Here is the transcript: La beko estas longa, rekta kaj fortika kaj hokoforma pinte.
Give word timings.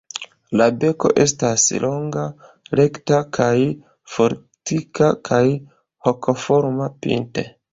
La 0.59 0.65
beko 0.83 1.09
estas 1.23 1.65
longa, 1.83 2.23
rekta 2.79 3.19
kaj 3.39 3.51
fortika 4.15 5.11
kaj 5.31 5.43
hokoforma 6.09 6.91
pinte. 7.07 7.47